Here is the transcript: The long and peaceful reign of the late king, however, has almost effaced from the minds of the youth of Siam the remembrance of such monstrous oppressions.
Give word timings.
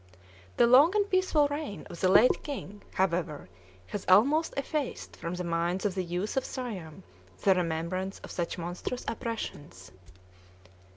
The 0.57 0.65
long 0.65 0.95
and 0.95 1.07
peaceful 1.07 1.47
reign 1.49 1.85
of 1.87 1.99
the 1.99 2.09
late 2.09 2.41
king, 2.41 2.81
however, 2.95 3.49
has 3.85 4.03
almost 4.07 4.51
effaced 4.57 5.15
from 5.15 5.35
the 5.35 5.43
minds 5.43 5.85
of 5.85 5.93
the 5.93 6.03
youth 6.03 6.35
of 6.35 6.43
Siam 6.43 7.03
the 7.43 7.53
remembrance 7.53 8.17
of 8.21 8.31
such 8.31 8.57
monstrous 8.57 9.05
oppressions. 9.07 9.91